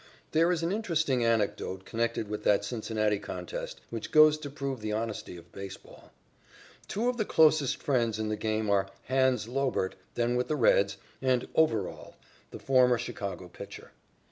There 0.31 0.51
is 0.51 0.63
an 0.63 0.71
interesting 0.71 1.23
anecdote 1.23 1.85
connected 1.85 2.27
with 2.27 2.43
that 2.43 2.65
Cincinnati 2.65 3.19
contest 3.19 3.81
which 3.91 4.11
goes 4.11 4.35
to 4.39 4.49
prove 4.49 4.81
the 4.81 4.91
honesty 4.93 5.37
of 5.37 5.51
baseball. 5.51 6.11
Two 6.87 7.07
of 7.07 7.17
the 7.17 7.23
closest 7.23 7.77
friends 7.83 8.17
in 8.17 8.27
the 8.27 8.35
game 8.35 8.67
are 8.71 8.89
"Hans" 9.09 9.47
Lobert, 9.47 9.93
then 10.15 10.35
with 10.35 10.47
the 10.47 10.55
Reds, 10.55 10.97
and 11.21 11.47
Overall, 11.53 12.15
the 12.49 12.57
former 12.57 12.97
Chicago 12.97 13.47
pitcher. 13.47 13.91